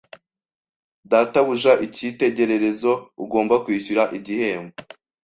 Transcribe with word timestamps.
Databuja 1.11 1.73
icyitegererezo! 1.85 2.91
ugomba 3.23 3.55
kwishyura 3.63 4.03
igihembo 4.17 4.75